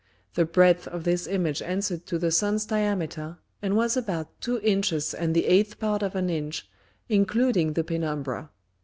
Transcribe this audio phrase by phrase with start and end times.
[0.33, 5.13] The Breadth of this Image answered to the Sun's Diameter, and was about two Inches
[5.13, 6.67] and the eighth Part of an Inch,
[7.07, 8.49] including the Penumbra.